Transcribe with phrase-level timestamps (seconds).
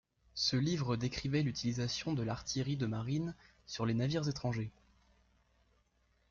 [0.33, 3.35] Ce livre décrivait l'utilisation de l'artillerie de marine
[3.67, 4.71] sur les navires étrangers.